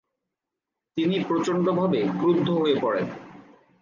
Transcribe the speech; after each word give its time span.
তিনি 0.97 1.15
প্রচণ্ডভাবে 1.27 1.99
ক্রুদ্ধ 2.19 2.47
হয়ে 2.51 2.75
পড়েন। 2.81 3.07